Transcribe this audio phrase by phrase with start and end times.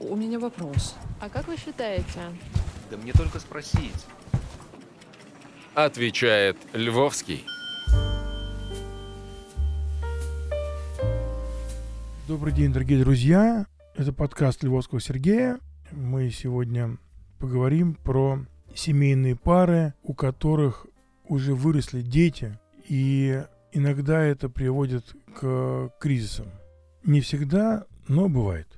[0.00, 0.94] У меня вопрос.
[1.20, 2.20] А как вы считаете?
[2.88, 4.06] Да мне только спросить.
[5.74, 7.44] Отвечает Львовский.
[12.28, 13.66] Добрый день, дорогие друзья.
[13.96, 15.58] Это подкаст Львовского Сергея.
[15.90, 16.98] Мы сегодня
[17.40, 18.38] поговорим про
[18.72, 20.86] семейные пары, у которых
[21.24, 22.56] уже выросли дети,
[22.88, 23.42] и
[23.72, 26.46] иногда это приводит к кризисам.
[27.02, 28.77] Не всегда, но бывает.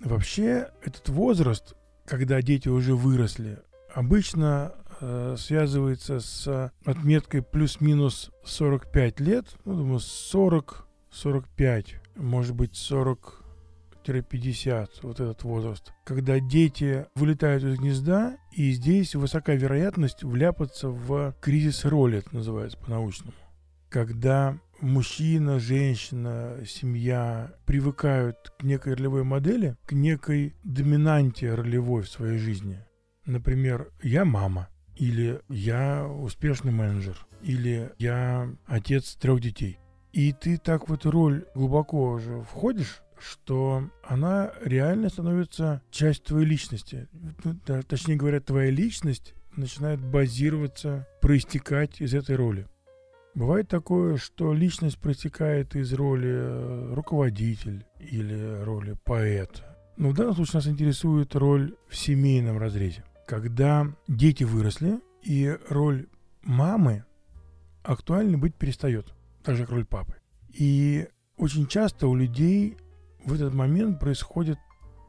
[0.00, 1.74] Вообще, этот возраст,
[2.06, 3.58] когда дети уже выросли,
[3.92, 15.20] обычно э, связывается с отметкой плюс-минус 45 лет, ну, думаю, 40-45, может быть, 40-50, вот
[15.20, 22.18] этот возраст, когда дети вылетают из гнезда, и здесь высока вероятность вляпаться в кризис роли,
[22.18, 23.34] это называется по-научному.
[23.88, 32.38] Когда мужчина, женщина, семья привыкают к некой ролевой модели, к некой доминанте ролевой в своей
[32.38, 32.84] жизни.
[33.26, 39.78] Например, я мама, или я успешный менеджер, или я отец трех детей.
[40.12, 46.46] И ты так в эту роль глубоко уже входишь, что она реально становится частью твоей
[46.46, 47.08] личности.
[47.44, 52.66] Ну, точнее говоря, твоя личность начинает базироваться, проистекать из этой роли.
[53.38, 59.78] Бывает такое, что личность протекает из роли э, руководитель или роли поэта.
[59.96, 63.04] Но в данном случае нас интересует роль в семейном разрезе.
[63.28, 66.08] Когда дети выросли, и роль
[66.42, 67.04] мамы
[67.84, 69.14] актуальной быть перестает,
[69.44, 70.16] так же как роль папы.
[70.48, 72.76] И очень часто у людей
[73.24, 74.58] в этот момент происходит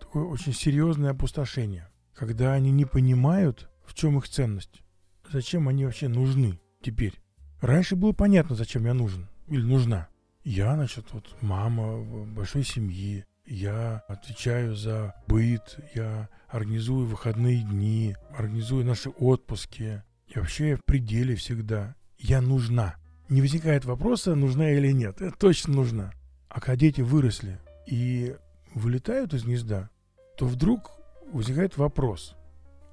[0.00, 4.82] такое очень серьезное опустошение, когда они не понимают, в чем их ценность,
[5.30, 7.20] зачем они вообще нужны теперь.
[7.64, 10.08] Раньше было понятно, зачем я нужен или нужна.
[10.44, 18.84] Я, значит, вот мама большой семьи, я отвечаю за быт, я организую выходные дни, организую
[18.84, 20.02] наши отпуски.
[20.28, 21.94] И вообще я в пределе всегда.
[22.18, 22.96] Я нужна.
[23.30, 25.22] Не возникает вопроса, нужна или нет.
[25.22, 26.12] Это точно нужна.
[26.50, 28.36] А когда дети выросли и
[28.74, 29.88] вылетают из гнезда,
[30.36, 30.90] то вдруг
[31.32, 32.36] возникает вопрос,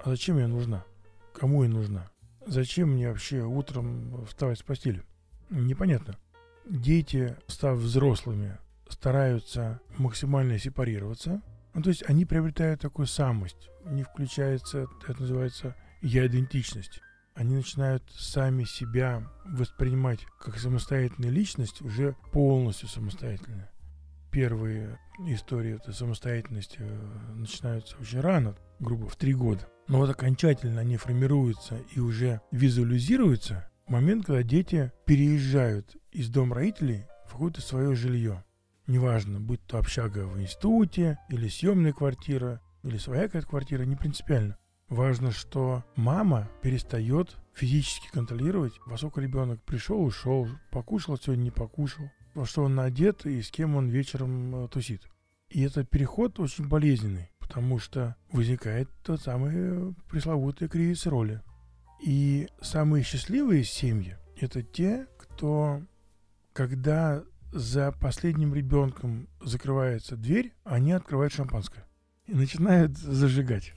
[0.02, 0.86] а зачем я нужна?
[1.34, 2.10] Кому я нужна?
[2.46, 5.04] Зачем мне вообще утром вставать с постели?
[5.50, 6.18] Непонятно.
[6.66, 8.58] Дети, став взрослыми,
[8.90, 11.42] стараются максимально сепарироваться.
[11.74, 13.70] Ну, то есть они приобретают такую самость.
[13.86, 17.02] Не включается, это называется я-идентичность.
[17.34, 23.70] Они начинают сами себя воспринимать как самостоятельную личность, уже полностью самостоятельно.
[24.32, 29.68] Первые истории этой самостоятельности э, начинаются очень рано, грубо в три года.
[29.88, 36.56] Но вот окончательно они формируются и уже визуализируются в момент, когда дети переезжают из дома
[36.56, 38.44] родителей в какое-то свое жилье.
[38.88, 44.58] Неважно, будь то общага в институте, или съемная квартира, или своя какая-то квартира, не принципиально.
[44.88, 52.10] Важно, что мама перестает физически контролировать, во сколько ребенок пришел, ушел, покушал сегодня, не покушал,
[52.34, 55.04] во что он одет и с кем он вечером э, тусит.
[55.50, 61.42] И этот переход очень болезненный потому что возникает тот самый э, пресловутый кризис роли.
[62.02, 65.82] И самые счастливые семьи– это те, кто,
[66.54, 71.86] когда за последним ребенком закрывается дверь, они открывают шампанское
[72.26, 73.74] и начинают зажигать.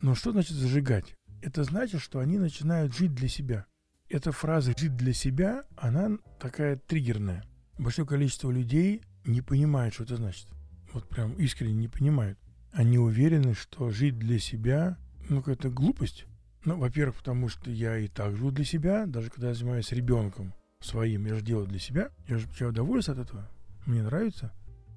[0.00, 1.16] Но что значит зажигать?
[1.42, 3.66] Это значит, что они начинают жить для себя.
[4.12, 7.44] Эта фраза «жить для себя», она такая триггерная.
[7.78, 10.46] Большое количество людей не понимает, что это значит
[10.92, 12.38] вот прям искренне не понимают.
[12.72, 14.98] Они уверены, что жить для себя,
[15.30, 16.26] ну, какая-то глупость.
[16.66, 20.52] Ну, во-первых, потому что я и так живу для себя, даже когда я занимаюсь ребенком
[20.80, 23.48] своим, я же делаю для себя, я же получаю удовольствие от этого,
[23.86, 24.52] мне нравится.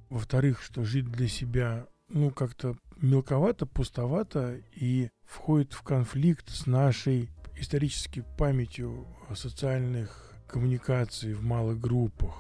[0.10, 7.30] Во-вторых, что жить для себя, ну, как-то мелковато, пустовато и входит в конфликт с нашей
[7.58, 12.34] исторической памятью социальных коммуникаций в малых группах,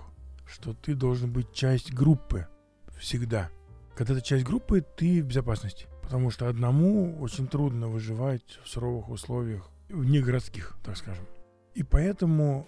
[0.47, 2.47] что ты должен быть часть группы,
[2.97, 3.49] всегда.
[3.95, 5.87] Когда ты часть группы, ты в безопасности.
[6.01, 11.25] Потому что одному очень трудно выживать в суровых условиях, вне городских, так скажем.
[11.73, 12.67] И поэтому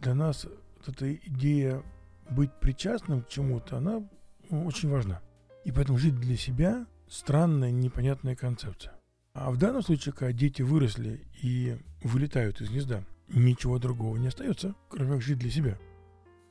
[0.00, 1.82] для нас вот эта идея
[2.30, 4.08] быть причастным к чему-то, она
[4.50, 5.20] ну, очень важна.
[5.64, 8.97] И поэтому жить для себя– странная, непонятная концепция.
[9.40, 14.74] А в данном случае, когда дети выросли и вылетают из гнезда, ничего другого не остается,
[14.88, 15.78] кроме как жить для себя.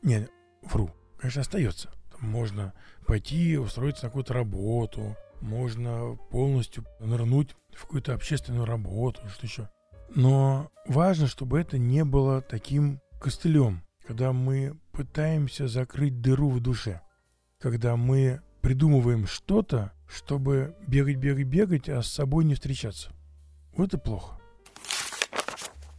[0.04, 0.28] Не,
[0.64, 0.92] вру.
[1.20, 1.90] Конечно, остается
[2.20, 2.74] можно
[3.06, 9.70] пойти устроиться на какую-то работу, можно полностью нырнуть в какую-то общественную работу, что еще.
[10.10, 17.02] Но важно, чтобы это не было таким костылем, когда мы пытаемся закрыть дыру в душе.
[17.60, 23.12] когда мы придумываем что-то, чтобы бегать, бегать, бегать, а с собой не встречаться.
[23.74, 24.40] Вот это плохо.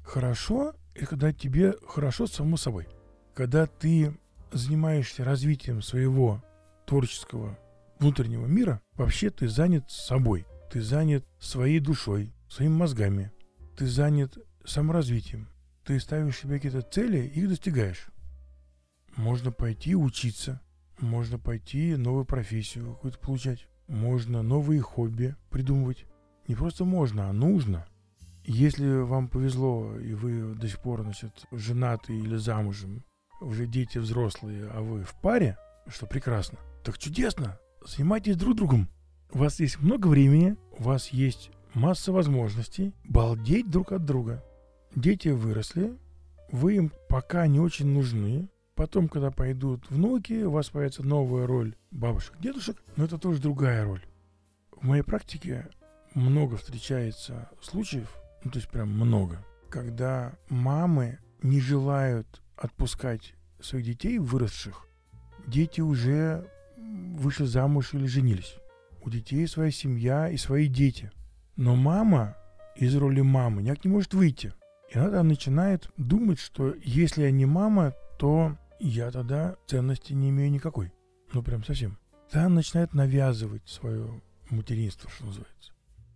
[0.02, 2.88] Хорошо, это когда тебе хорошо с самому собой.
[3.34, 4.16] Когда ты
[4.52, 6.42] занимаешься развитием своего
[6.86, 7.58] творческого
[7.98, 10.46] внутреннего мира, вообще ты занят собой.
[10.70, 13.32] Ты занят своей душой, своими мозгами.
[13.76, 15.48] Ты занят саморазвитием.
[15.84, 18.08] Ты ставишь себе какие-то цели и их достигаешь.
[19.16, 20.60] Можно пойти учиться,
[21.00, 26.06] можно пойти новую профессию какую-то получать, можно новые хобби придумывать.
[26.46, 27.86] Не просто можно, а нужно.
[28.44, 33.04] Если вам повезло, и вы до сих пор, значит, женаты или замужем,
[33.40, 38.88] уже дети взрослые, а вы в паре, что прекрасно, так чудесно, занимайтесь друг другом.
[39.32, 44.42] У вас есть много времени, у вас есть масса возможностей балдеть друг от друга.
[44.94, 45.98] Дети выросли,
[46.50, 48.48] вы им пока не очень нужны.
[48.78, 53.84] Потом, когда пойдут внуки, у вас появится новая роль бабушек, дедушек, но это тоже другая
[53.84, 54.06] роль.
[54.70, 55.66] В моей практике
[56.14, 64.20] много встречается случаев, ну то есть прям много, когда мамы не желают отпускать своих детей,
[64.20, 64.86] выросших.
[65.48, 68.58] Дети уже вышли замуж или женились.
[69.02, 71.10] У детей своя семья и свои дети.
[71.56, 72.36] Но мама
[72.76, 74.52] из роли мамы никак не может выйти.
[74.94, 80.30] И она там начинает думать, что если я не мама, то я тогда ценности не
[80.30, 80.92] имею никакой.
[81.32, 81.98] Ну, прям совсем.
[82.30, 84.20] Там начинает навязывать свое
[84.50, 85.72] материнство, что называется.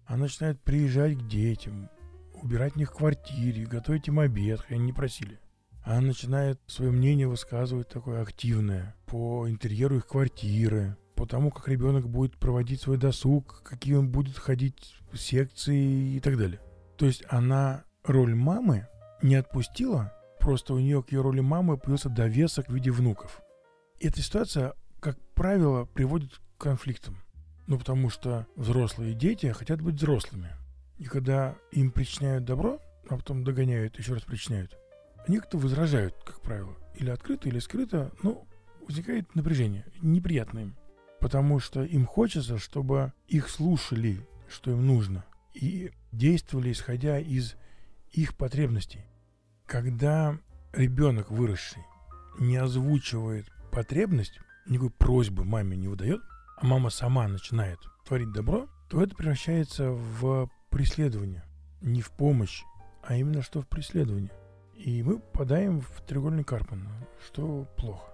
[0.06, 1.88] Она начинает приезжать к детям,
[2.35, 5.38] убирать в них квартире, готовить им обед, хотя они не просили.
[5.85, 12.09] Она начинает свое мнение высказывать такое активное по интерьеру их квартиры, по тому, как ребенок
[12.09, 16.61] будет проводить свой досуг, какие он будет ходить в секции и так далее.
[16.97, 18.87] То есть она роль мамы
[19.23, 20.12] не отпустила,
[20.43, 23.41] просто у нее к ее роли мамы появился довесок в виде внуков.
[24.00, 27.23] И эта ситуация, как правило, приводит к конфликтам.
[27.69, 30.50] Ну, потому что взрослые дети хотят быть взрослыми.
[30.99, 34.77] И когда им причиняют добро, а потом догоняют, еще раз причиняют,
[35.29, 36.75] они как-то возражают, как правило.
[36.97, 38.45] Или открыто, или скрыто, но
[38.87, 40.77] возникает напряжение, неприятное им.
[41.21, 45.25] Потому что им хочется, чтобы их слушали, что им нужно,
[45.55, 47.55] и действовали, исходя из
[48.11, 49.05] их потребностей.
[49.67, 50.38] Когда
[50.73, 51.82] ребенок выросший
[52.38, 56.20] не озвучивает потребность, никакой просьбы маме не выдает,
[56.56, 61.44] а мама сама начинает творить добро, то это превращается в преследование.
[61.81, 62.62] Не в помощь,
[63.03, 64.31] а именно что в преследование.
[64.75, 66.91] И мы попадаем в треугольник Карпмана,
[67.25, 68.12] что плохо.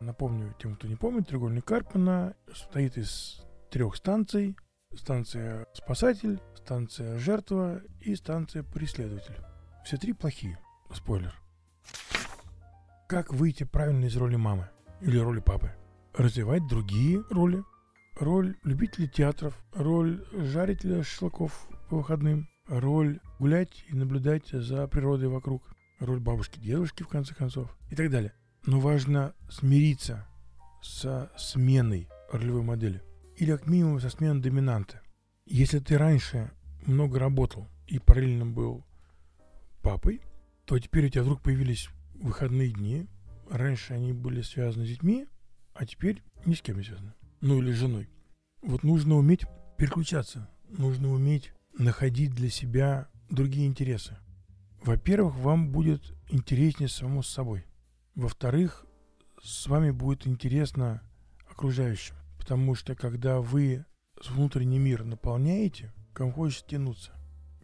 [0.00, 4.56] Напомню тем, кто не помнит, треугольник Карпмана состоит из трех станций.
[4.94, 9.36] Станция спасатель, станция жертва и станция преследователь.
[9.84, 10.58] Все три плохие.
[10.92, 11.34] Спойлер.
[13.08, 14.68] Как выйти правильно из роли мамы
[15.00, 15.72] или роли папы?
[16.14, 17.62] Развивать другие роли.
[18.18, 25.62] Роль любителя театров, роль жарителя шашлыков по выходным, роль гулять и наблюдать за природой вокруг,
[26.00, 28.32] роль бабушки, дедушки, в конце концов, и так далее.
[28.66, 30.26] Но важно смириться
[30.82, 33.02] со сменой ролевой модели.
[33.36, 35.00] Или как минимум со сменой доминанта.
[35.46, 36.50] Если ты раньше
[36.86, 38.84] много работал и параллельно был
[39.82, 40.20] папой,
[40.68, 43.06] то теперь у тебя вдруг появились выходные дни.
[43.48, 45.26] Раньше они были связаны с детьми,
[45.72, 47.14] а теперь ни с кем не связаны.
[47.40, 48.10] Ну или с женой.
[48.60, 49.46] Вот нужно уметь
[49.78, 50.50] переключаться.
[50.68, 54.18] Нужно уметь находить для себя другие интересы.
[54.82, 57.64] Во-первых, вам будет интереснее самому с собой.
[58.14, 58.84] Во-вторых,
[59.42, 61.00] с вами будет интересно
[61.50, 62.14] окружающим.
[62.36, 63.86] Потому что когда вы
[64.22, 67.17] внутренний мир наполняете, к вам хочется тянуться.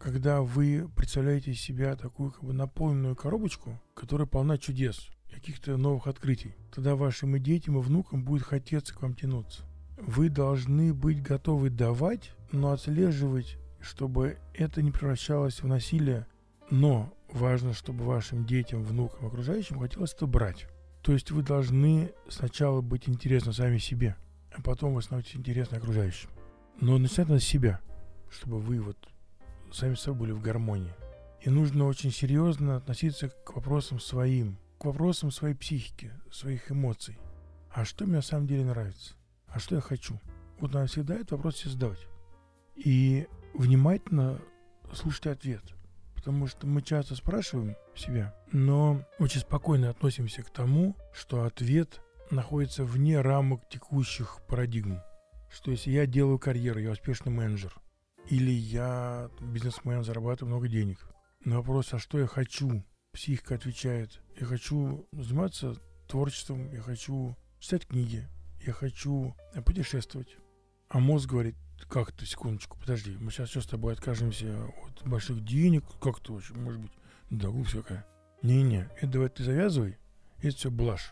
[0.05, 6.05] Когда вы представляете из себя такую как бы наполненную коробочку, которая полна чудес, каких-то новых
[6.05, 9.63] открытий, тогда вашим и детям, и внукам будет хотеться к вам тянуться.
[9.97, 16.27] Вы должны быть готовы давать, но отслеживать, чтобы это не превращалось в насилие
[16.69, 20.67] но важно, чтобы вашим детям, внукам, окружающим хотелось это брать.
[21.01, 24.15] То есть вы должны сначала быть интересны сами себе,
[24.55, 26.29] а потом вы становитесь интересны окружающим.
[26.79, 27.81] Но начинать надо с себя,
[28.29, 28.97] чтобы вы вот
[29.75, 30.93] сами с собой были в гармонии.
[31.41, 37.17] И нужно очень серьезно относиться к вопросам своим, к вопросам своей психики, своих эмоций.
[37.71, 39.15] А что мне на самом деле нравится?
[39.47, 40.19] А что я хочу?
[40.59, 42.07] Вот надо всегда этот вопрос себе задавать.
[42.75, 44.39] И внимательно
[44.93, 45.63] слушать ответ–
[46.25, 52.01] потому что мы часто спрашиваем себя, но очень спокойно относимся к тому, что ответ
[52.31, 55.01] находится вне рамок текущих парадигм.
[55.51, 57.75] Что если я делаю карьеру, я успешный менеджер,
[58.29, 60.99] или я бизнесмен, зарабатываю много денег.
[61.43, 65.75] На вопрос, а что я хочу, психика отвечает, я хочу заниматься
[66.07, 68.27] творчеством, я хочу читать книги,
[68.65, 70.37] я хочу путешествовать.
[70.89, 71.55] А мозг говорит,
[71.89, 76.33] как ты, секундочку, подожди, мы сейчас что с тобой откажемся от больших денег, как то
[76.33, 76.91] вообще, может быть,
[77.29, 78.05] да, глупость какая.
[78.41, 79.97] Не-не, это давай ты завязывай,
[80.39, 81.11] это все блажь.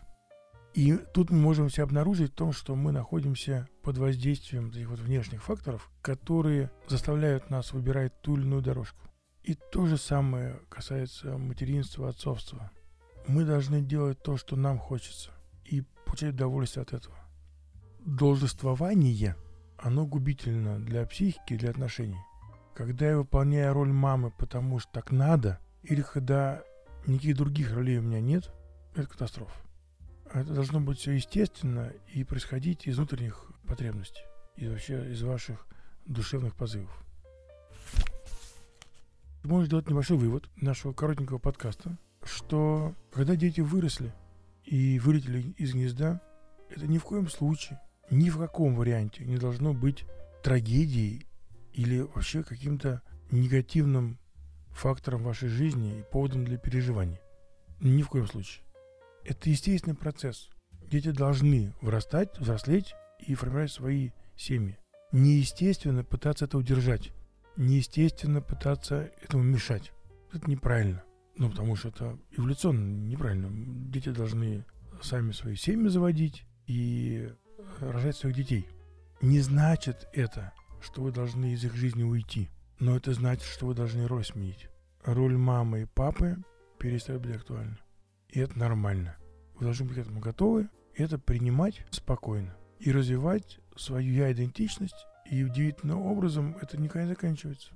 [0.74, 4.98] И тут мы можем себя обнаружить в том, что мы находимся под воздействием этих вот
[4.98, 8.98] внешних факторов, которые заставляют нас выбирать ту или иную дорожку.
[9.44, 12.72] И то же самое касается материнства, отцовства.
[13.28, 15.30] Мы должны делать то, что нам хочется,
[15.64, 17.16] и получать удовольствие от этого.
[18.04, 19.36] Должествование,
[19.78, 22.18] оно губительно для психики, для отношений.
[22.74, 26.64] Когда я выполняю роль мамы, потому что так надо, или когда
[27.06, 28.50] никаких других ролей у меня нет,
[28.96, 29.63] это катастрофа.
[30.34, 34.24] Это должно быть все естественно и происходить из внутренних потребностей,
[34.56, 35.64] и вообще из ваших
[36.06, 36.90] душевных позывов.
[39.44, 44.12] Можешь сделать небольшой вывод нашего коротенького подкаста, что когда дети выросли
[44.64, 46.20] и вылетели из гнезда,
[46.68, 50.04] это ни в коем случае, ни в каком варианте не должно быть
[50.42, 51.28] трагедией
[51.74, 54.18] или вообще каким-то негативным
[54.70, 57.20] фактором вашей жизни и поводом для переживаний.
[57.80, 58.63] Ни в коем случае.
[59.24, 60.50] Это естественный процесс.
[60.82, 64.78] Дети должны вырастать, взрослеть и формировать свои семьи.
[65.12, 67.12] Неестественно пытаться это удержать.
[67.56, 69.92] Неестественно пытаться этому мешать.
[70.32, 71.02] Это неправильно.
[71.36, 73.48] Ну, потому что это эволюционно неправильно.
[73.90, 74.64] Дети должны
[75.02, 77.32] сами свои семьи заводить и
[77.80, 78.68] рожать своих детей.
[79.22, 82.50] Не значит это, что вы должны из их жизни уйти.
[82.78, 84.68] Но это значит, что вы должны роль сменить.
[85.04, 86.36] Роль мамы и папы
[86.78, 87.78] перестает быть актуальна.
[88.34, 89.16] И это нормально.
[89.54, 92.56] Вы должны быть к этому готовы, и это принимать спокойно.
[92.80, 95.06] И развивать свою я-идентичность.
[95.30, 97.72] И удивительным образом это никогда не заканчивается.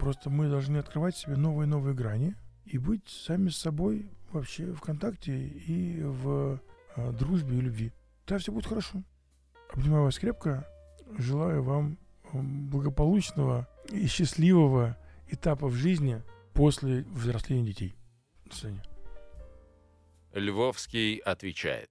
[0.00, 2.34] Просто мы должны открывать себе новые и новые грани
[2.64, 6.60] и быть сами с собой вообще в контакте и в
[6.96, 7.92] э, дружбе и любви.
[8.26, 9.04] Тогда все будет хорошо.
[9.72, 10.66] Обнимаю вас крепко.
[11.16, 11.98] Желаю вам
[12.32, 14.96] благополучного и счастливого
[15.28, 16.20] этапа в жизни
[16.52, 17.94] после взросления детей.
[18.46, 18.93] До свидания.
[20.34, 21.90] Львовский отвечает.